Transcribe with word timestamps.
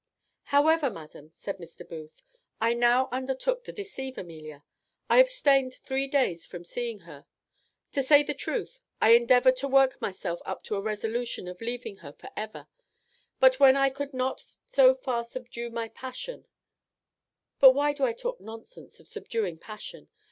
"However, 0.45 0.89
madam," 0.89 1.29
said 1.31 1.59
Mr. 1.59 1.87
Booth, 1.87 2.23
"I 2.59 2.73
now 2.73 3.07
undertook 3.11 3.63
to 3.65 3.71
deceive 3.71 4.17
Amelia. 4.17 4.63
I 5.11 5.19
abstained 5.19 5.75
three 5.75 6.07
days 6.07 6.43
from 6.43 6.65
seeing 6.65 7.01
her; 7.01 7.27
to 7.91 8.01
say 8.01 8.23
the 8.23 8.33
truth, 8.33 8.79
I 8.99 9.11
endeavoured 9.11 9.57
to 9.57 9.67
work 9.67 10.01
myself 10.01 10.41
up 10.43 10.63
to 10.63 10.75
a 10.75 10.81
resolution 10.81 11.47
of 11.47 11.61
leaving 11.61 11.97
her 11.97 12.13
for 12.13 12.31
ever: 12.35 12.65
but 13.39 13.59
when 13.59 13.77
I 13.77 13.91
could 13.91 14.11
not 14.11 14.41
so 14.65 14.95
far 14.95 15.23
subdue 15.23 15.69
my 15.69 15.87
passion 15.89 16.47
But 17.59 17.73
why 17.75 17.93
do 17.93 18.03
I 18.03 18.13
talk 18.13 18.41
nonsense 18.41 18.99
of 18.99 19.07
subduing 19.07 19.59
passion? 19.59 20.09